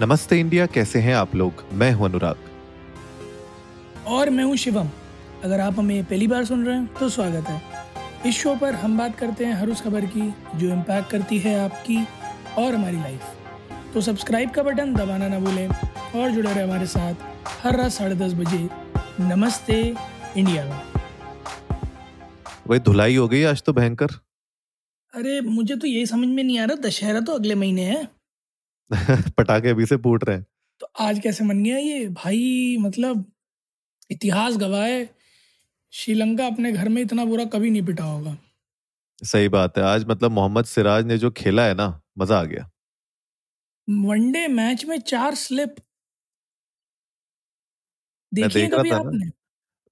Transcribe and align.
नमस्ते 0.00 0.38
इंडिया 0.40 0.64
कैसे 0.66 0.98
हैं 0.98 1.14
आप 1.14 1.34
लोग? 1.36 1.62
मैं 1.72 1.90
हूँ 1.92 2.04
अनुराग। 2.04 2.36
और 4.06 4.30
मैं 4.30 4.44
हूँ 4.44 4.56
शिवम। 4.56 4.88
अगर 5.44 5.60
आप 5.60 5.78
हमें 5.78 6.04
पहली 6.04 6.26
बार 6.26 6.44
सुन 6.44 6.64
रहे 6.66 6.76
हैं 6.76 6.86
तो 6.94 7.08
स्वागत 7.08 7.48
है। 7.48 7.60
इस 8.26 8.34
शो 8.34 8.54
पर 8.54 8.74
हम 8.74 8.96
बात 8.98 9.16
करते 9.18 9.44
हैं 9.44 9.54
हर 9.54 9.68
उस 9.68 9.82
खबर 9.82 10.06
की 10.06 10.32
जो 10.54 10.68
इम्पैक्ट 10.68 11.10
करती 11.10 11.38
है 11.38 11.58
आपकी 11.58 11.98
और 12.58 12.74
हमारी 12.74 12.96
लाइफ 12.96 13.92
तो 13.94 14.00
सब्सक्राइब 14.00 14.50
का 14.50 14.62
बटन 14.62 14.94
दबाना 14.94 15.28
ना 15.28 15.38
भूलें 15.38 15.68
और 15.68 16.30
जुड़े 16.30 16.52
रहे 16.52 16.64
हमारे 16.64 16.86
साथ 16.86 17.14
हर 17.64 17.76
रात 17.76 17.92
साढ़े 17.92 18.14
दस 18.14 18.32
बजे 18.32 18.68
नमस्ते 19.20 19.80
इंडिया। 20.36 20.64
में 20.64 20.74
वही 22.66 22.80
धुलाई 22.80 23.16
हो 23.16 23.28
गई 23.28 23.42
आज 23.44 23.62
तो 23.62 23.72
भयंकर। 23.72 24.18
अरे 25.12 25.40
मुझे 25.40 25.76
तो 25.76 25.86
यही 25.86 26.06
समझ 26.06 26.28
में 26.28 26.42
नहीं 26.42 26.58
आ 26.58 26.64
रहा 26.64 26.76
दशहरा 26.88 27.20
तो 27.20 27.32
अगले 27.32 27.54
महीने 27.54 27.84
है। 27.84 28.08
पटाखे 29.38 29.68
अभी 29.68 29.86
से 29.86 29.96
फूट 29.96 30.24
रहे 30.24 30.36
हैं। 30.36 30.44
तो 30.80 30.86
आज 31.00 31.18
कैसे 31.18 31.44
मन 31.44 31.62
गया 31.64 31.76
ये? 31.78 32.08
भाई 32.10 32.76
मतलब 32.80 33.24
इतिहास 34.10 34.56
गवाए 34.58 35.08
श्रीलंका 35.92 36.46
अपने 36.46 36.72
घर 36.72 36.88
में 36.90 37.02
इतना 37.02 37.24
बुरा 37.24 37.44
कभी 37.54 37.70
नहीं 37.70 37.84
पिटा 37.86 38.04
होगा। 38.04 38.36
सही 39.22 39.48
बात 39.48 39.78
है। 39.78 39.84
आज 39.84 40.04
मतलब 40.08 40.30
मोहम्मद 40.32 40.64
सिराज 40.66 41.04
ने 41.06 41.18
जो 41.18 41.30
खेला 41.32 41.64
है 41.64 41.74
ना 41.74 41.88
मज़ा 42.18 42.38
आ 42.40 42.44
गया। 42.44 42.70
वनडे 43.88 44.46
मैच 44.48 44.84
में 44.84 44.98
चार 45.02 45.34
स्लिप 45.36 45.74
देखिए 48.32 48.66
देख 48.66 48.74
रहा 48.74 48.78
कभी 48.78 48.90
था 48.90 48.96
आपने? 48.96 49.30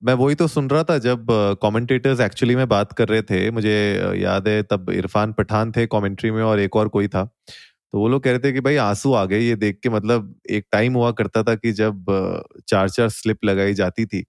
मैं 0.02 0.14
वही 0.14 0.34
तो 0.34 0.46
सुन 0.48 0.68
रहा 0.70 0.84
था 0.84 0.96
जब 0.98 1.26
कमेंटेटर्स 1.62 2.20
एक्चुअली 2.20 2.56
में 2.56 2.68
बात 2.68 2.92
कर 2.92 3.08
रहे 3.08 3.22
थे। 3.22 3.50
मुझे 3.50 3.72
याद 4.16 4.48
है 4.48 4.62
तब 4.64 4.90
इरफान 4.92 5.32
पठान 5.32 5.72
थे 5.72 5.86
कमेंट्री 5.88 6.30
में 6.30 6.42
और 6.44 6.60
एक 6.60 6.76
और 6.76 6.88
कोई 6.88 7.08
था। 7.08 7.28
तो 7.92 7.98
वो 7.98 8.08
लोग 8.08 8.22
कह 8.22 8.30
रहे 8.30 8.38
थे 8.38 8.52
कि 8.52 8.60
भाई 8.60 8.76
आँसू 8.76 9.12
आ 9.12 9.24
गए 9.24 9.40
ये 9.40 9.56
देख 9.56 9.80
के 9.82 9.88
मतलब 9.88 10.40
एक 10.50 10.66
टाइम 10.72 10.94
हुआ 10.94 11.12
करता 11.12 11.42
था 11.42 11.54
कि 11.54 11.72
जब 11.72 12.04
चार 12.68 12.88
चार 12.90 13.08
स्लिप 13.08 13.44
लगाई 13.44 13.74
जाती 13.74 14.06
थी 14.06 14.24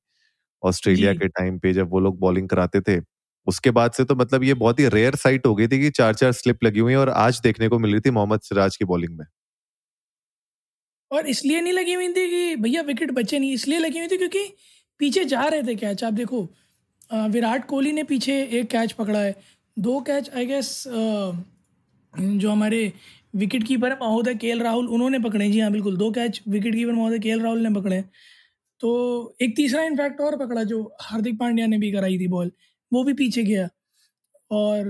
ऑस्ट्रेलिया 0.64 1.14
के 1.14 1.28
टाइम 1.28 1.60
पे 1.60 1.74
जब 1.74 1.90
वो 1.90 2.00
लोग 2.00 2.20
बॉलिंग 2.20 2.50
कराते 2.50 2.82
थे 2.82 3.02
उसके 3.48 3.72
बाद 3.72 3.92
से 3.92 4.04
तो 4.04 4.16
मतलब 4.16 4.44
ये 4.44 4.54
बहुत 4.54 4.80
ही 4.80 4.88
रेयर 4.88 5.16
साइट 5.16 5.46
हो 5.46 5.56
गई 5.56 5.68
थी 5.68 5.80
कि 5.80 5.90
चार 5.90 6.14
चार 6.14 6.32
स्लिप 6.32 6.64
लगी 6.64 6.80
हुई 6.80 6.94
और 6.94 7.10
आज 7.10 7.40
देखने 7.44 7.68
को 7.68 7.80
मिल 7.80 7.92
रही 7.92 8.02
थी 8.02 8.12
मोहम्मद 8.12 8.42
सिराज 8.42 8.78
की 8.78 8.86
बॉलिंग 8.86 9.18
में। 9.18 9.26
और 11.12 11.28
इसलिए 11.28 11.62
नहीं 11.62 11.74
लगी 11.74 11.94
हुई 11.94 12.08
थी 12.08 12.30
कि 12.30 12.56
भैया 12.56 12.82
विकेट 12.82 13.12
बचे 13.12 13.40
नहीं 13.40 13.54
इसलिए 13.54 13.80
लगी 13.80 14.00
हुई 14.00 14.08
थी 14.08 14.18
क्योंकि 14.18 14.54
पीछे 15.00 15.26
जा 15.26 15.48
रहे 15.48 15.64
थे 15.64 15.76
कैच 15.76 16.04
आप 16.04 16.14
देखो 16.14 16.50
विराट 17.14 17.66
कोहली 17.66 17.92
ने 17.92 18.04
पीछे 18.04 18.44
एक 18.44 18.70
कैच 18.70 18.92
पकड़ा 18.92 19.20
है 19.20 19.36
दो 19.80 20.02
कैच 20.02 20.30
आई 20.30 20.46
गेस 20.46 20.84
जो 22.20 22.52
हमारे 22.52 22.94
विकेट 23.34 23.64
कीपर 23.64 23.92
है 23.92 23.98
महोदय 24.00 24.36
के 24.36 24.54
राहुल 24.60 24.88
उन्होंने 24.90 25.20
पकड़े। 25.20 25.50
जी 25.52 25.60
हाँ 25.60 25.72
बिल्कुल 25.72 25.98
दो 25.98 26.10
कैच 26.12 26.42
विकेट 26.50 26.76
कीपर 26.76 26.92
महोदय 26.94 27.20
के 27.20 27.36
राहुल 27.40 27.60
ने 27.60 27.70
पकड़े। 27.76 28.02
तो 28.82 28.92
एक 29.42 29.56
तीसरा 29.58 29.84
इनफैक्ट 29.86 30.22
और 30.22 30.38
पकड़ा 30.40 30.64
जो 30.66 30.82
हार्दिक 31.02 31.40
पांड्या 31.40 31.68
ने 31.68 31.78
भी 31.80 31.92
कराई 31.92 32.18
थी 32.20 32.28
बॉल 32.30 32.52
वो 32.92 33.04
भी 33.04 33.14
पीछे 33.16 33.44
गया। 33.44 33.70
और 34.52 34.90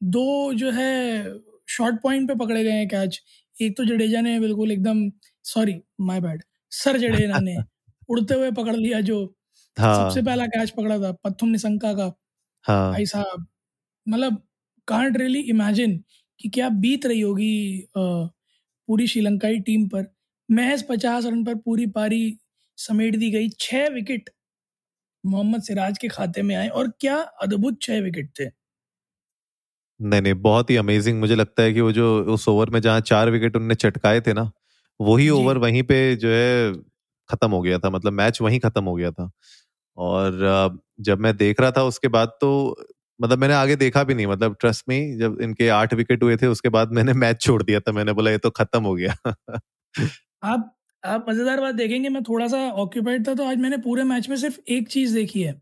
दो 0.00 0.52
जो 0.54 0.70
है 0.72 1.24
शॉर्ट 1.70 2.02
पॉइंट 2.02 2.28
पे 2.28 2.34
पकड़े 2.36 2.64
गए 2.64 2.72
हैं 2.72 2.88
कैच 2.88 3.20
एक 3.56 3.76
तो 3.78 3.84
जडेजा 3.86 4.20
ने 4.22 4.38
बिल्कुल 4.40 4.72
एकदम 4.72 5.10
sorry 5.44 5.74
my 6.02 6.20
bad 6.20 6.42
sir 6.72 6.98
Jadeja 6.98 7.38
ने 7.40 7.56
उड़ते 8.10 8.34
हुए 8.34 8.50
पकड़ 8.52 8.76
लिया 8.76 9.00
जो 9.02 9.18
हाँ। 9.76 9.94
सबसे 9.94 10.22
पहला 10.22 10.46
कैच 10.48 10.70
पकड़ा 10.72 10.98
था 11.00 11.12
पत्थुम 11.24 11.48
निशंका 11.50 11.92
का। 11.94 12.08
हाँ। 12.64 12.92
भाई 12.92 13.06
साहब 13.06 13.46
मतलब 14.06 14.42
कांट 14.88 15.16
रियली 15.18 15.40
इमेजिन 15.50 16.02
कि 16.40 16.48
क्या 16.48 16.68
बीत 16.80 17.06
रही 17.06 17.20
होगी 17.20 17.88
पूरी 17.96 19.06
श्रीलंकाई 19.06 19.58
टीम 19.60 19.86
पर? 19.88 20.04
महज 20.48 20.82
पचास 20.88 21.24
रन 21.26 21.44
पर 21.44 21.54
पूरी 21.56 21.86
पारी 21.90 22.38
समेट 22.78 23.16
दी 23.16 23.30
गई 23.30 23.48
छह 23.60 23.88
विकेट 23.90 24.30
मोहम्मद 25.24 25.62
सिराज 25.62 25.98
के 25.98 26.08
खाते 26.08 26.42
में 26.42 26.54
आए 26.56 26.68
और 26.70 26.88
क्या 27.00 27.16
अद्भुत 27.42 27.80
छह 27.82 28.00
विकेट 28.00 28.30
थे। 28.40 28.48
नहीं 30.00 30.20
नहीं 30.22 30.34
बहुत 30.42 30.70
ही 30.70 30.76
अमेजिंग 30.76 31.18
मुझे 31.20 31.34
लगता 31.34 31.62
है 31.62 31.72
कि 31.72 31.80
वो 31.80 31.92
जो 31.92 32.06
उस 32.34 32.48
ओवर 32.48 32.70
में 32.70 32.80
जहाँ 32.80 33.00
चार 33.02 33.30
विकेट 33.30 33.56
उनने 33.56 33.74
चटकाए 33.74 34.20
थे 34.20 34.32
ना 34.32 34.50
वही 35.00 35.28
ओवर 35.30 35.58
वहीं 35.58 35.82
पे 35.82 35.98
जो 36.16 36.28
है 36.28 36.72
खत्म 37.28 37.50
हो 37.50 37.60
गया 37.62 37.78
था 37.78 37.90
मतलब 37.90 38.12
मैच 38.12 38.40
वहीं 38.42 38.58
खत्म 38.60 38.84
हो 38.84 38.94
गया 38.94 39.10
था। 39.12 39.30
और 39.96 40.78
जब 41.00 41.20
मैं 41.20 41.36
देख 41.36 41.60
रहा 41.60 41.70
था 41.72 41.82
उसके 41.84 42.08
बाद 42.08 42.28
तो 42.40 42.50
मतलब 43.20 43.38
मैंने 43.38 43.54
आगे 43.54 43.76
देखा 43.76 44.02
भी 44.04 44.14
नहीं 44.14 44.26
मतलब 44.26 44.56
ट्रस्ट 44.60 44.84
में 44.88 45.18
जब 45.18 45.38
इनके 45.42 45.68
आठ 45.68 45.94
विकेट 45.94 46.22
हुए 46.22 46.36
थे 46.36 46.46
उसके 46.46 46.68
बाद 46.68 46.92
मैंने 46.92 47.12
मैच 47.14 47.40
छोड़ 47.40 47.62
दिया 47.62 47.80
था 47.80 47.92
मैंने 47.92 48.12
बोला 48.12 48.30
ये 48.30 48.38
तो 48.38 48.50
खत्म 48.50 48.82
हो 48.82 48.94
गया। 48.94 49.14
आप 50.42 50.70
आप 51.04 51.26
मज़ेदार 51.28 51.60
बात 51.60 51.74
देखेंगे 51.74 52.08
मैं 52.08 52.22
थोड़ा 52.22 52.46
सा 52.48 52.58
ऑक्यूपाइड 52.76 53.26
था 53.28 53.34
तो 53.34 53.44
आज 53.44 53.58
मैंने 53.58 53.76
पूरे 53.78 54.04
मैच 54.04 54.28
में 54.28 54.36
सिर्फ़ 54.36 54.58
एक 54.68 54.88
चीज़ 54.88 55.14
देखी 55.14 55.42
है। 55.42 55.52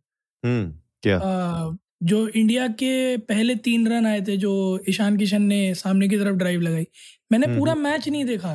हम्म 0.45 0.73
क्या? 1.03 1.19
अ, 1.19 1.77
जो 2.03 2.27
इंडिया 2.29 2.67
के 2.69 3.17
पहले 3.17 3.55
तीन 3.57 3.87
रन 3.89 4.07
आए 4.07 4.21
थे 4.21 4.37
जो 4.37 4.53
ईशान 4.89 5.17
किशन 5.17 5.43
ने 5.43 5.75
सामने 5.75 6.09
की 6.09 6.19
तरफ़ 6.19 6.37
ड्राइव 6.37 6.61
लगाई। 6.61 6.87
मैंने 7.33 7.47
हम्म, 7.47 7.59
पूरा 7.59 7.75
मैच 7.75 8.09
नहीं 8.09 8.25
देखा 8.25 8.55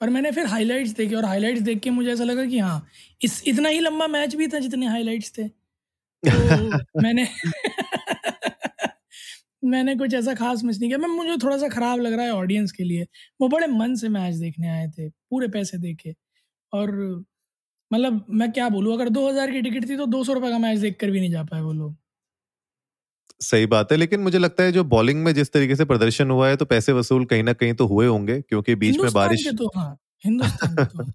पर 0.00 0.10
मैंने 0.10 0.30
फिर 0.32 0.46
हाइलाइट्स 0.46 0.90
देखे 0.90 1.14
और 1.14 1.24
हाइलाइट्स 1.24 1.60
देख 1.62 1.80
के 1.80 1.90
मुझे 1.90 2.12
ऐसा 2.12 2.24
लगा 2.24 2.44
कि 2.46 2.58
हाँ 2.58 2.86
इस 3.22 3.42
इतना 3.46 3.68
ही 3.68 3.80
लंबा 3.80 4.06
मैच 4.06 4.34
भी 4.34 4.46
था 4.48 4.58
जितने 4.58 4.86
हाइलाइट्स 4.86 5.32
थे। 5.38 5.48
तो 6.22 6.22
मैंने 7.02 7.24
मैंने 9.64 9.96
कुछ 9.96 10.14
ऐसा 10.14 10.34
खास 10.34 10.64
मिस 10.64 10.80
नहीं 10.80 10.90
किया। 10.90 10.98
मैं 10.98 11.08
मुझे 11.08 11.36
थोड़ा 11.44 11.58
सा 11.58 11.68
खराब 11.68 12.00
लग 12.00 12.12
रहा 12.12 12.26
है 12.26 12.32
ऑडियंस 12.32 12.72
के 12.72 12.84
लिए। 12.84 13.06
वो 13.40 13.48
बड़े 13.48 13.66
मन 13.66 13.94
से 13.94 14.08
मैच 14.08 14.34
देखने 14.34 14.68
आए 14.68 14.88
थे 14.88 15.08
पूरे 15.08 15.48
पैसे 15.48 15.78
देके। 15.78 16.14
और 16.72 17.24
मतलब 17.92 18.26
मैं 18.30 18.52
क्या 18.52 18.68
बोलूँ 18.68 18.94
अगर 18.94 19.08
2000 19.08 19.52
की 19.52 19.62
टिकट 19.62 19.88
थी 19.90 19.96
तो 19.96 20.06
दो 20.06 20.24
सौ 20.24 20.32
रुपये 20.32 20.50
का 20.50 20.58
मैच 20.58 20.78
देख 20.78 20.96
कर 21.00 21.10
भी 21.10 21.20
नहीं 21.20 21.30
जा 21.30 21.44
पाए 21.44 21.60
वो 21.60 21.72
लोग। 21.72 21.96
सही 23.40 23.66
बात 23.66 23.92
है 23.92 23.98
लेकिन 23.98 24.20
मुझे 24.20 24.38
लगता 24.38 24.62
है 24.62 24.72
जो 24.72 24.84
बॉलिंग 24.84 25.24
में 25.24 25.34
जिस 25.34 25.52
तरीके 25.52 25.76
से 25.76 25.84
प्रदर्शन 25.84 26.30
हुआ 26.30 26.48
है 26.48 26.56
तो 26.56 26.64
पैसे 26.64 26.92
वसूल 26.92 27.24
कहीं 27.24 27.42
ना 27.42 27.52
कहीं 27.52 27.74
तो 27.74 27.86
हुए 27.86 28.06
होंगे 28.06 28.40
क्योंकि 28.40 28.74
बीच 28.74 28.98
में 28.98 29.12
बारिश 29.12 29.48
तो 29.48 29.70
हाँ। 29.76 29.94
के 29.94 30.07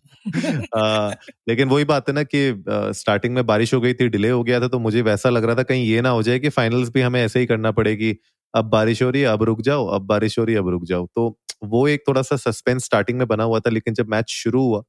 आ, 0.76 1.10
लेकिन 1.50 1.70
वही 1.70 1.84
बात 1.86 2.10
है 2.10 2.14
ना 2.16 2.24
कि 2.26 2.64
स्टार्टिंग 2.94 3.34
में 3.36 3.46
बारिश 3.46 3.74
हो 3.74 3.80
गई 3.82 3.94
थी 3.94 4.08
डिले 4.10 4.30
हो 4.30 4.44
गया 4.44 4.60
था 4.62 4.68
तो 4.68 4.80
मुझे 4.80 5.02
वैसा 5.02 5.30
लग 5.30 5.44
रहा 5.46 5.56
था 5.56 5.64
कहीं 5.64 5.86
ये 5.86 6.02
ना 6.02 6.10
हो 6.10 6.22
जाए 6.24 6.40
कि 6.40 6.50
फाइनल्स 6.50 6.90
भी 6.90 7.02
हमें 7.02 7.22
ऐसे 7.24 7.40
ही 7.40 7.46
करना 7.46 7.72
पड़ेगी। 7.72 8.16
अब 8.54 8.66
बारिश 8.70 9.02
हो 9.04 9.10
रही 9.10 9.22
है 9.22 9.28
अब 9.28 9.44
रुक 9.44 9.62
जाओ 9.62 9.86
अब 9.88 10.02
बारिश 10.08 10.38
हो 10.40 10.44
रही 10.46 10.54
है 10.56 10.62
अब 10.62 10.70
रुक 10.70 10.84
जाओ। 10.86 11.06
तो 11.16 11.38
वो 11.66 11.88
एक 11.88 12.04
थोड़ा 12.08 12.22
सा 12.22 12.36
सस्पेंस 12.38 12.84
स्टार्टिंग 12.86 13.18
में 13.20 13.28
बना 13.28 13.44
हुआ 13.44 13.60
था 13.60 13.70
लेकिन 13.70 13.94
जब 13.94 14.08
मैच 14.10 14.30
शुरू 14.32 14.64
हुआ 14.64 14.80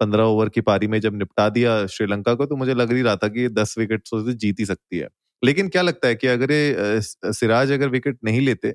पंद्रह 0.00 0.24
ओवर 0.24 0.48
की 0.48 0.60
पारी 0.62 0.86
में 0.88 1.00
जब 1.00 1.16
निपटा 1.18 1.48
दिया 1.50 1.86
श्रीलंका 1.88 2.34
को 2.34 2.46
तो 2.46 2.56
मुझे 2.56 2.74
लग 2.74 2.92
ही 2.94 3.02
रहा 3.02 3.16
था 3.16 3.28
कि 3.28 3.48
दस 3.50 3.74
विकेट 3.78 4.02
से 4.06 4.32
जीत 4.34 4.60
ही 4.60 4.66
सकती 4.66 4.98
है। 4.98 5.08
लेकिन 5.42 5.68
क्या 5.68 5.82
लगता 5.82 6.08
है 6.08 6.14
कि 6.16 6.26
अगर 6.28 6.52
ये 6.52 7.00
सिराज 7.32 7.72
अगर 7.72 7.88
विकेट 7.88 8.18
नहीं 8.24 8.40
लेते 8.40 8.74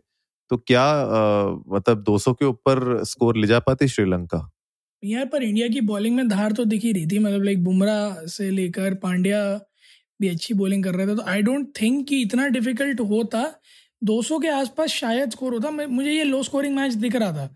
तो 0.52 0.58
क्या 0.60 0.84
अ, 0.92 1.64
मतलब 1.70 2.04
200 2.04 2.34
के 2.34 2.46
ऊपर 2.46 3.04
स्कोर 3.06 3.38
ले 3.38 3.48
जा 3.48 3.60
पाती 3.62 3.88
श्रीलंका? 3.90 4.50
यार 5.04 5.26
पर 5.26 5.44
इंडिया 5.44 5.68
की 5.68 5.82
बॉलिंग 5.82 6.16
में 6.16 6.28
धार 6.30 6.52
तो 6.54 6.64
दिख 6.66 6.84
रही 6.86 7.06
थी 7.08 7.20
मतलब 7.20 7.44
लाइक 7.44 7.64
बुमराह 7.64 8.26
से 8.28 8.50
लेकर 8.52 8.94
पांड्या 8.98 9.40
भी 10.20 10.28
अच्छी 10.30 10.54
बॉलिंग 10.54 10.84
कर 10.84 10.96
रहे 10.96 11.08
थे 11.08 11.16
तो 11.16 11.24
आई 11.30 11.42
डोंट 11.42 11.68
थिंक 11.82 12.08
कि 12.10 12.22
इतना 12.22 12.48
डिफ़िकल्ट 12.50 13.00
होता। 13.04 13.44
200 14.02 14.40
के 14.40 14.48
आसपास 14.50 14.90
शायद 14.92 15.32
स्कोर 15.32 15.54
होता 15.54 15.72
मुझे 15.72 16.12
ये 16.12 16.24
लो 16.24 16.42
स्कोरिंग 16.44 16.76
मैच 16.76 16.94
दिख 16.96 17.16
रहा 17.16 17.32
था। 17.34 17.50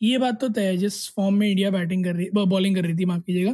ये 0.00 0.18
बात 0.18 0.40
तो 0.40 0.48
तय 0.50 0.66
है 0.66 0.76
जिस 0.76 1.08
फॉर्म 1.14 1.34
में 1.36 1.48
इंडिया 1.50 1.70
बैटिंग 1.70 2.04
कर 2.04 2.14
रही 2.16 2.28
बॉलिंग 2.46 2.76
कर 2.76 2.84
रही 2.84 2.94
थी 2.96 3.04
माफ़ 3.06 3.22
कीजिएगा 3.22 3.52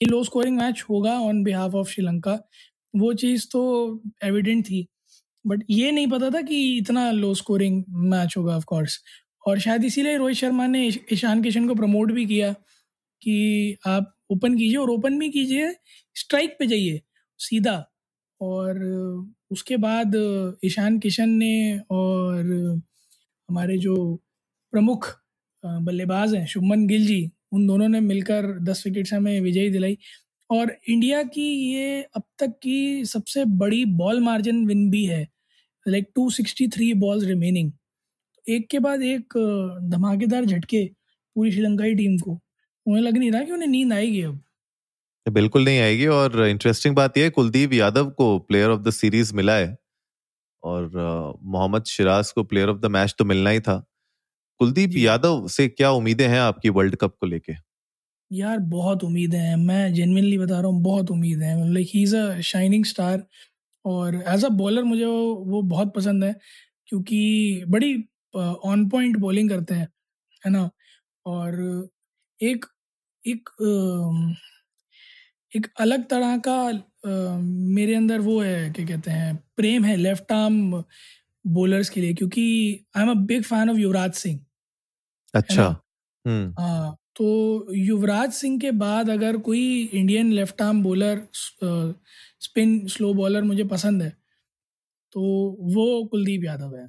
कि 0.00 0.06
लो 0.06 0.22
स्कोरिंग 0.24 0.56
मैच 0.58 0.84
होगा 0.90 1.14
ऑन 1.20 1.42
बिहाफ 1.44 1.74
ऑफ़ 1.74 1.88
श्रीलंका। 1.90 2.38
वो 2.94 3.12
चीज़ 3.14 3.46
तो 3.52 3.62
एविडेंट 4.24 4.64
थी। 4.66 4.86
बट 5.46 5.62
ये 5.70 5.92
नहीं 5.92 6.06
पता 6.06 6.30
था 6.30 6.42
कि 6.42 6.78
इतना 6.78 7.10
लो 7.10 7.34
स्कोरिंग 7.34 7.84
मैच 7.88 8.34
होगा 8.36 8.56
ऑफ़ 8.56 8.64
कोर्स 8.64 9.00
और 9.46 9.58
शायद 9.58 9.84
इसीलिए 9.84 10.16
रोहित 10.16 10.36
शर्मा 10.36 10.66
ने 10.66 10.86
ईश- 10.86 11.12
ईशान 11.12 11.42
किशन 11.42 11.68
को 11.68 11.74
प्रमोट 11.74 12.12
भी 12.12 12.26
किया 12.26 12.52
कि 13.22 13.76
आप 13.86 14.18
ओपन 14.30 14.58
कीजिए 14.58 14.76
और 14.76 14.90
ओपन 14.90 15.18
भी 15.18 15.30
कीजिए 15.30 15.74
स्ट्राइक 16.14 16.56
पे 16.58 16.66
जाइए, 16.66 17.00
सीधा। 17.38 17.90
और 18.40 18.80
उसके 19.50 19.76
बाद 19.76 20.12
ईशान 20.64 20.98
किशन 20.98 21.28
ने 21.28 21.80
और 21.90 22.44
हमारे 23.50 23.78
जो 23.78 24.22
प्रमुख 24.72 25.20
बल्लेबाज 25.66 26.34
हैं, 26.34 26.46
शुभमन 26.46 26.86
गिल 26.86 27.06
जी, 27.06 27.30
उन 27.52 27.66
दोनों 27.66 27.88
ने 27.88 28.00
मिलकर 28.00 28.58
दस 28.60 28.86
विकेट 28.86 29.06
से 29.06 29.16
हमें 29.16 29.40
विजयी 29.40 29.70
दिलाई। 29.70 29.98
और 30.52 30.70
इंडिया 30.88 31.22
की 31.22 31.42
ये 31.72 32.02
अब 32.16 32.22
तक 32.38 32.50
की 32.62 33.04
सबसे 33.04 33.44
बड़ी 33.56 33.84
बॉल 33.96 34.20
मार्जिन 34.20 34.66
विन 34.66 34.90
भी 34.90 35.04
है 35.06 35.22
लाइक 35.86 36.08
263 36.18 36.92
बॉल्स 36.96 37.24
रिमेनिंग 37.24 37.72
एक 38.44 38.68
के 38.70 38.78
बाद 38.80 39.02
एक 39.04 39.34
धमाकेदार 39.90 40.44
झटके 40.46 40.84
पूरी 41.36 41.52
श्रीलंकाई 41.52 41.94
टीम 41.94 42.18
को 42.18 42.38
उन्हें 42.86 43.02
लग 43.04 43.18
नहीं 43.18 43.32
रहा 43.32 43.42
कि 43.42 43.52
उन्हें 43.52 43.68
नींद 43.68 43.92
आएगी 43.92 44.22
अब। 44.22 44.40
बिल्कुल 45.26 45.64
नहीं 45.64 45.80
आएगी 45.80 46.06
और 46.08 46.40
इंटरेस्टिंग 46.46 46.94
बात 46.96 47.18
यह 47.18 47.24
है 47.24 47.30
कुलदीप 47.30 47.72
यादव 47.72 48.10
को 48.10 48.38
प्लेयर 48.40 48.70
ऑफ़ 48.70 48.80
द 48.80 48.90
सीरीज़ 48.90 49.34
मिला 49.34 49.56
है 49.56 49.76
और 50.62 50.90
मोहम्मद 51.46 51.84
शिराज 51.86 52.32
को 52.32 52.44
प्लेयर 52.44 52.68
ऑफ़ 52.68 52.78
द 52.78 52.86
मैच 52.90 53.14
तो 53.18 53.24
मिलना 53.24 53.50
ही 53.50 53.60
था। 53.60 53.76
कुलदीप 54.60 54.96
यादव 54.96 55.48
से 55.48 55.68
क्या 55.68 55.90
उम्मीदें 55.92 56.28
हैं 56.28 56.40
आपकी 56.40 56.70
वर्ल्ड 56.70 56.96
कप 56.96 57.16
को 57.20 57.26
लेके? 57.26 57.54
यार 58.32 58.58
बहुत 58.70 59.04
उम्मीदें 59.04 59.38
हैं। 59.38 59.56
मैं 59.58 59.92
जेनविनली 59.94 60.38
बता 60.38 60.58
रहा 60.60 60.70
हूँ 60.70 60.82
बहुत 60.82 61.10
उम्मीद 61.10 61.42
है। 61.42 61.72
Like 61.72 61.88
he 61.94 62.02
is 62.02 62.16
a 62.16 62.40
shining 62.42 62.84
star 62.86 63.24
और 63.84 64.16
एज 64.28 64.44
अ 64.44 64.48
बॉलर 64.54 64.82
मुझे 64.84 65.04
वो, 65.04 65.34
वो 65.36 65.62
बहुत 65.64 65.94
पसंद 65.94 66.24
है 66.24 66.34
क्योंकि 66.88 67.64
बड़ी 67.68 67.94
ऑन 68.66 68.88
पॉइंट 68.90 69.16
बॉलिंग 69.18 69.50
करते 69.50 69.74
हैं 69.74 69.88
है 70.42 70.52
ना? 70.52 70.70
और 71.26 71.90
एक 72.40 72.66
एक 73.24 73.50
एक 75.52 75.66
अलग 75.80 76.06
तरह 76.08 76.36
का 76.48 76.56
मेरे 77.06 77.94
अंदर 77.94 78.20
वो 78.20 78.40
है 78.42 78.70
क्या 78.70 78.86
कहते 78.86 79.10
हैं 79.10 79.36
प्रेम 79.56 79.84
है 79.84 79.96
लेफ़्ट 79.96 80.32
आर्म 80.32 80.82
बॉलर्स 81.44 81.88
के 81.90 82.00
लिए 82.00 82.14
क्योंकि 82.14 82.44
I 82.96 83.02
am 83.02 83.10
a 83.10 83.14
big 83.26 83.42
fan 83.44 83.70
of 83.70 83.78
Yuvraj 83.78 84.12
Singh 84.14 84.40
अच्छा। 85.34 85.66
हम्म। 86.24 86.52
हाँ 86.58 86.96
तो 87.16 87.74
युवराज 87.74 88.32
सिंह 88.32 88.58
के 88.60 88.70
बाद 88.78 89.10
अगर 89.10 89.36
कोई 89.40 89.64
Indian 89.84 90.32
left 90.32 90.62
arm 90.62 90.82
bowler 90.82 91.20
spin 92.40 92.86
slow 92.88 93.12
bowler 93.14 93.42
मुझे 93.44 93.64
पसंद 93.66 94.02
है 94.02 94.10
तो 95.14 95.22
वो 95.74 95.86
कुलदीप 96.12 96.44
यादव 96.44 96.76
है। 96.76 96.88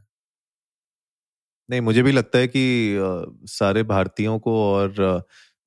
नहीं, 1.69 1.81
मुझे 1.81 2.01
भी 2.03 2.11
लगता 2.11 2.39
है 2.39 2.47
कि 2.47 2.61
सारे 3.49 3.83
भारतीयों 3.83 4.37
को 4.39 4.53
और 4.65 4.93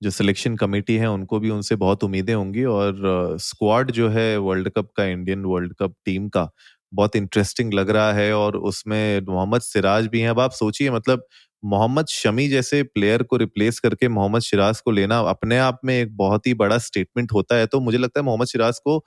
जो 0.03 0.11
सिलेक्शन 0.11 0.57
कमेटी 0.57 0.97
है, 0.97 1.07
उनको 1.11 1.39
भी 1.41 1.51
उनसे 1.51 1.77
बहुत 1.77 2.05
उम्मीदें 2.05 2.35
होंगी 2.35 2.65
और 2.67 3.37
स्क्वाड 3.41 3.91
जो 3.93 4.09
है 4.09 4.37
वर्ल्ड 4.39 4.69
कप 4.71 4.91
का 4.97 5.05
इंडियन 5.07 5.45
वर्ल्ड 5.45 5.75
कप 5.79 5.95
टीम 6.05 6.29
का 6.29 6.49
बहुत 6.93 7.17
इंटरेस्टिंग 7.17 7.73
लग 7.75 7.91
रहा 7.91 8.13
है 8.13 8.33
और 8.35 8.57
उसमें 8.59 9.21
मोहम्मद 9.29 9.61
सिराज 9.63 10.07
भी 10.09 10.21
हैं। 10.21 10.31
अब 10.31 10.41
आप 10.41 10.53
सोचिए 10.53 10.91
मतलब 10.91 11.27
मोहम्मद 11.63 12.07
शमी 12.11 12.49
जैसे 12.49 12.83
प्लेयर 12.85 13.23
को 13.25 13.37
रिप्लेस 13.37 13.81
करके 13.81 14.09
मोहम्मद 14.11 14.43
सिराज 14.43 14.81
को 14.81 14.91
लेना 14.91 15.19
अपने 15.31 15.59
आप 15.61 15.81
में 15.85 15.95
एक 15.95 16.17
बहुत 16.17 16.47
ही 16.47 16.55
बड़ा 16.57 16.79
स्टेटमेंट 16.81 17.33
होता 17.33 17.57
है। 17.57 17.67
तो 17.67 17.81
मुझे 17.81 17.99
लगता 17.99 18.21
है 18.21 18.25
मोहम्मद 18.27 18.47
सिराज 18.49 18.79
को 18.81 19.05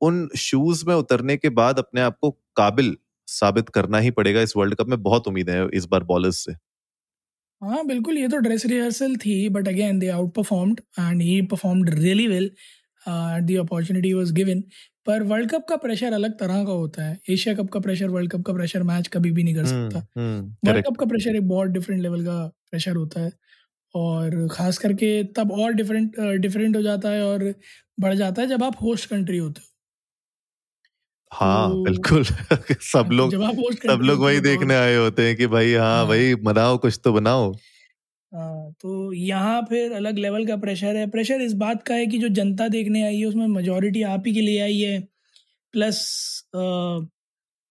उन 0.00 0.28
शूज़ 0.38 0.84
में 0.88 0.94
उतरने 0.94 1.36
के 1.36 1.48
बाद 1.52 1.78
अपने 1.78 2.00
आप 2.02 2.18
को 2.22 2.30
काबिल 2.56 2.96
साबित 3.28 3.68
करना 3.70 3.98
ही 4.00 4.10
पड़ेगा 4.12 4.40
इस 4.42 4.56
वर्ल्ड 4.56 4.74
कप 4.76 4.88
में। 4.88 5.02
बहुत 5.02 5.28
उम्मीद 5.28 5.50
है 5.50 5.66
इस 5.74 5.86
बार 5.86 6.04
बॉलर्स 6.04 6.44
से। 6.44 6.54
हाँ 7.62 7.84
बिल्कुल, 7.86 8.18
ये 8.18 8.28
तो 8.28 8.38
ड्रेस 8.38 8.64
रिहर्सल 8.66 9.16
थी 9.16 9.48
but 9.48 9.68
again 9.68 9.98
they 9.98 10.08
outperformed 10.34 10.80
and 10.98 11.22
he 11.22 11.40
performed 11.46 11.88
really 11.94 12.26
well 12.28 12.50
the 13.42 13.56
opportunity 13.60 14.12
was 14.14 14.30
given 14.32 14.62
पर 15.08 15.22
वर्ल्ड 15.22 15.50
कप 15.50 15.64
का 15.68 15.76
प्रेशर 15.76 16.12
अलग 16.12 16.38
तरह 16.38 16.64
का 16.64 16.72
होता 16.72 17.04
है। 17.04 17.18
एशिया 17.30 17.54
कप 17.54 17.70
का 17.70 17.80
प्रेशर 17.80 18.08
वर्ल्ड 18.10 18.32
कप 18.32 18.42
का 18.42 18.52
प्रेशर 18.52 18.82
मैच 18.84 19.08
कभी 19.08 19.30
भी 19.32 19.44
नहीं 19.44 19.54
कर 19.54 19.64
हम्म, 19.64 19.90
सकता। 19.90 19.98
वर्ल्ड 20.64 20.86
कप 20.86 20.96
का 20.96 21.06
प्रेशर 21.06 21.36
एक 21.36 21.48
बहुत 21.48 21.68
डिफरेंट 21.70 22.02
लेवल 22.02 22.24
का 22.24 22.38
प्रेशर 22.70 22.96
होता 22.96 23.20
है 23.20 23.32
और 23.94 24.48
ख़ास 24.52 24.78
करके 24.78 25.12
तब 25.36 25.52
और 25.52 25.72
डिफरेंट 25.72 26.20
डिफरेंट 26.40 26.76
हो 26.76 26.82
जाता 26.82 27.10
है 27.10 27.24
और 27.24 27.54
बढ़ 28.00 28.14
जाता 28.14 28.42
है 28.42 28.48
जब 28.48 28.64
आप 28.64 28.76
होस्ट 28.82 29.10
कंट्री 29.10 29.38
होते 29.38 29.60
हो। 29.60 29.66
हाँ 31.32 31.68
तो, 31.70 31.82
बिल्कुल। 31.84 32.24
सब 32.82 33.08
लोग 33.12 33.32
सब 33.82 34.00
लोग 34.02 34.20
वही 34.20 34.40
देखने 34.40 34.74
आए 34.74 34.94
होते 34.96 35.26
हैं 35.26 35.36
कि 35.36 35.46
भाई 35.46 35.72
हाँ, 35.74 35.88
हाँ। 35.96 36.06
भाई 36.06 36.34
बनाओ 36.42 36.78
कुछ 36.78 37.00
तो 37.04 37.12
बनाओ। 37.12 37.52
हाँ 38.32 38.72
तो 38.80 39.12
यहाँ 39.14 39.60
फिर 39.68 39.92
अलग 39.92 40.18
लेवल 40.18 40.46
का 40.46 40.56
प्रेशर 40.58 40.96
है। 40.96 41.06
प्रेशर 41.10 41.40
इस 41.42 41.52
बात 41.56 41.82
का 41.82 41.94
है 41.94 42.06
कि 42.06 42.18
जो 42.18 42.28
जनता 42.30 42.66
देखने 42.68 43.02
आई 43.04 43.16
है, 43.18 43.24
उसमें 43.26 43.46
मेजोरिटी 43.48 44.02
आप 44.04 44.22
ही 44.26 44.34
के 44.34 44.40
लिए 44.40 44.60
आई 44.62 44.78
है। 44.80 44.98
प्लस 45.74 46.00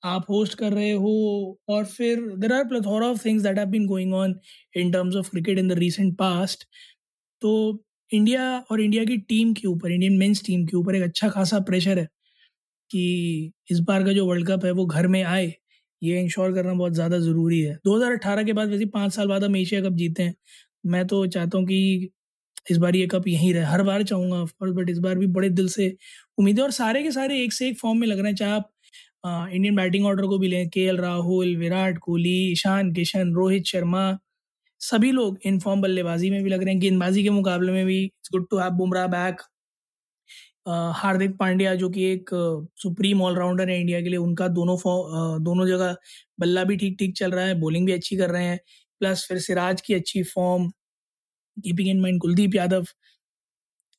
आप 0.03 0.25
होस्ट 0.29 0.57
कर 0.59 0.73
रहे 0.73 0.91
हो 0.93 1.11
और 1.69 1.85
फिर 1.87 2.21
there 2.37 2.53
are 2.53 2.63
plethora 2.67 3.03
of 3.03 3.25
things 3.25 3.43
that 3.43 3.57
have 3.59 3.67
been 3.69 3.85
going 3.87 4.13
on 4.15 4.35
in 4.75 4.91
terms 4.91 5.15
of 5.15 5.29
cricket 5.31 5.59
in 5.59 5.67
the 5.69 5.73
recent 5.79 6.15
past 6.17 6.65
तो 7.41 7.53
इंडिया 8.11 8.43
और 8.71 8.81
इंडिया 8.81 9.05
की 9.05 9.17
टीम 9.29 9.53
के 9.53 9.67
ऊपर 9.67 9.91
इंडियन 9.91 10.17
मेंस 10.17 10.43
टीम 10.45 10.65
के 10.67 10.77
ऊपर 10.77 10.95
एक 10.95 11.03
अच्छा 11.03 11.29
खासा 11.29 11.59
प्रेशर 11.63 11.99
है 11.99 12.07
कि 12.91 13.53
इस 13.71 13.79
बार 13.81 14.03
का 14.05 14.13
जो 14.13 14.25
वर्ल्ड 14.27 14.47
कप 14.49 14.65
है, 14.65 14.71
वो 14.71 14.85
घर 14.87 15.07
में 15.09 15.23
आए। 15.23 15.53
ये 16.01 16.21
इंश्योर 16.21 16.53
करना 16.53 16.73
बहुत 16.73 16.93
ज़्यादा 16.93 17.17
ज़रूरी 17.19 17.59
है। 17.61 17.77
2018 17.85 18.43
के 18.43 18.53
बाद 18.53 18.69
वैसे 18.69 18.85
पाँच 18.93 19.13
साल 19.13 19.27
बाद 19.27 19.43
हम 19.43 19.55
एशिया 19.57 19.81
कप 19.81 19.93
जीते 19.95 20.23
हैं। 20.23 20.35
मैं 20.85 21.05
तो 21.07 21.25
चाहता 21.27 21.57
हूँ 21.57 21.65
कि 21.67 22.09
इस 22.71 22.77
बार 22.77 22.95
ये 22.95 23.07
कप 23.07 23.27
यहीं 23.27 23.53
रहे। 23.53 23.63
हर 23.65 23.83
बार 23.83 24.03
चाहूँगा 24.03 24.37
ऑफकोर्स 24.37 24.73
बट 24.75 24.89
इस 24.89 24.97
बार 24.99 25.17
भी 25.17 25.27
बड़े 25.29 25.49
दिल 25.51 25.67
से 25.69 25.95
उम्मीद 26.37 26.57
है 26.59 26.63
और 26.63 26.71
सारे 26.73 27.03
के 27.03 27.11
सारे 27.11 27.41
एक 27.43 27.53
से 27.53 27.67
एक 27.69 27.77
फॉर्म 27.79 27.99
में 27.99 28.07
लग 28.07 28.19
रहे 28.19 28.27
हैं। 28.27 28.35
चाहे 28.35 28.51
आप 28.53 28.69
इंडियन 29.25 29.75
बैटिंग 29.75 30.05
ऑर्डर 30.05 30.25
को 30.25 30.37
भी 30.39 30.47
लें 30.47 30.69
के 30.69 30.91
राहुल 30.97 31.55
विराट 31.57 31.97
कोहली 31.99 32.35
ईशान 32.51 32.93
किशन, 32.93 33.33
रोहित 33.33 33.65
शर्मा, 33.65 34.17
सभी 34.81 35.11
लोग 35.11 35.37
इन 35.45 35.59
फॉर्म 35.59 35.81
बल्लेबाजी 35.81 36.29
में 36.31 36.41
भी 36.43 36.49
लग 36.49 36.63
रहे 36.63 36.73
हैं। 36.73 36.81
गेंदबाजी 36.81 37.23
के 37.23 37.29
मुकाबले 37.29 37.71
में 37.71 37.85
भी 37.85 38.03
it's 38.03 38.29
good 38.31 38.47
to 38.51 38.57
have 38.57 38.71
Bumrah 38.73 39.07
back 39.07 39.41
Hardik 40.67 41.35
Pandya, 41.37 41.73
जो 41.75 41.89
कि 41.89 42.03
एक 42.05 42.29
सुप्रीम 42.77 43.21
ऑलराउंडर 43.23 43.69
है 43.69 43.79
इंडिया 43.81 44.01
के 44.01 44.09
लिए, 44.09 44.17
उनका 44.19 44.47
दोनों 44.49 44.77
दोनों 45.43 45.67
जगह 45.67 45.95
बल्ला 46.39 46.63
भी 46.63 46.77
ठीक 46.77 46.97
ठीक 46.99 47.15
चल 47.17 47.31
रहा 47.31 47.45
है, 47.45 47.53
बॉलिंग 47.59 47.85
भी 47.85 47.91
अच्छी 47.93 48.17
कर 48.17 48.29
रहे 48.31 48.45
हैं, 48.45 48.59
प्लस 49.01 49.25
फिर 49.29 49.39
सिराज 49.39 49.81
की 49.81 49.93
अच्छी 49.93 50.23
form, 50.25 50.69
keeping 51.57 51.89
in 51.89 52.01
mind 52.01 52.21
Kuldeep 52.21 52.55
Yadav, 52.55 52.85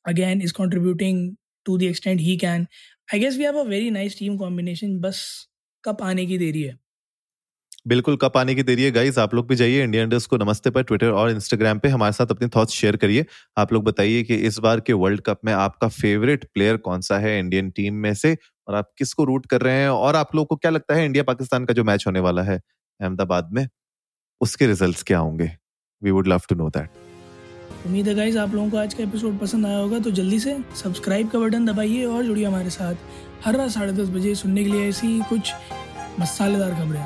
again 0.05 0.41
is 0.41 0.53
contributing 0.53 1.35
to 1.65 1.77
the 1.77 1.83
extent 1.83 2.19
he 2.21 2.37
can. 2.37 2.67
I 3.09 3.19
guess 3.19 3.37
we 3.37 3.43
have 3.43 3.59
a 3.59 3.63
very 3.65 3.89
nice 3.91 4.19
team 4.19 4.37
combination, 4.37 4.99
बस 5.01 5.23
कप 5.83 6.03
आने 6.03 6.25
की 6.25 6.37
देरी 6.37 6.63
है। 6.63 6.77
बिल्कुल 7.87 8.15
कप 8.15 8.37
आने 8.37 8.53
की 8.55 8.63
देरी 8.63 8.83
है। 8.83 8.91
गाइज़ 8.91 9.19
आप 9.19 9.33
लोग 9.33 9.47
भी 9.47 9.55
जाइए 9.55 9.83
इंडिया 9.83 10.03
इंडर्स 10.03 10.25
को। 10.25 10.37
नमस्ते 10.37 10.69
पर 10.69 10.83
ट्विटर 10.83 11.09
और 11.09 11.29
इंस्टाग्राम 11.29 11.79
पे 11.79 11.89
हमारे 11.89 12.13
साथ 12.13 12.31
अपने 12.31 12.47
थॉट्स 12.47 12.73
शेयर 12.73 12.95
करिए। 12.95 13.25
आप 13.57 13.73
लोग 13.73 13.83
बताइए 13.83 14.23
कि 14.23 14.35
इस 14.47 14.57
बार 14.59 14.79
के 14.79 14.93
वर्ल्ड 14.93 15.21
कप 15.21 15.39
में 15.45 15.51
आपका 15.53 15.87
फेवरेट 15.87 16.45
प्लेयर 16.53 16.77
कौन 16.77 17.01
सा 17.01 17.17
है 17.17 17.37
इंडियन 17.39 17.69
टीम 17.69 17.93
में 17.93 18.13
से? 18.13 18.37
और 18.67 18.75
आप 18.75 18.91
किसको 18.97 19.23
रूट 19.23 19.45
कर 19.45 19.61
रहे 19.61 19.73
हैं? 19.73 19.89
और 19.89 20.15
आप 20.15 20.35
लोग 20.35 20.47
को 20.47 20.55
क्या 20.55 20.71
लगता 20.71 20.95
है 20.95 21.05
इंडिया 21.05 21.23
पाकिस्तान 21.23 21.65
का 21.65 21.73
जो 21.73 21.83
मैच 21.83 22.03
होने 22.07 22.19
वाला 22.19 22.43
है 22.43 22.59
अहमदाबाद 22.99 23.49
में? 23.53 23.67
उसके 24.41 24.67
रिज़ल्ट 24.67 25.03
क्या 25.03 25.19
होंगे? 25.19 25.51
We 26.01 26.11
would 26.11 26.27
love 26.27 26.41
to 26.49 26.55
know 26.55 26.69
that 26.69 26.89
उम्मीद 27.85 28.07
है 28.07 28.15
गाइज़ 28.15 28.37
आप 28.37 28.53
लोगों 28.53 28.69
को 28.69 28.77
आज 28.77 28.93
का 28.93 29.03
एपिसोड 29.03 29.37
पसंद 29.39 29.65
आया 29.65 29.77
होगा 29.77 29.99
तो 29.99 30.11
जल्दी 30.11 30.39
से 30.39 30.57
सब्सक्राइब 30.75 31.29
का 31.29 31.39
बटन 31.39 31.65
दबाइए 31.65 32.03
और 32.05 32.23
जुड़िए 32.23 32.45
हमारे 32.45 32.69
साथ। 32.69 32.95
हर 33.45 33.55
रात 33.55 33.69
साढ़े 33.69 33.91
दस 33.93 34.09
बजे 34.09 34.35
सुनने 34.35 34.63
के 34.63 34.69
लिए 34.69 34.87
ऐसी 34.89 35.19
कुछ 35.29 35.53
मसालेदार 36.19 36.73
खबरें। 36.75 37.05